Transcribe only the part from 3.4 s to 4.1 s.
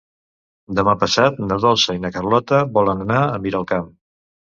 Miralcamp.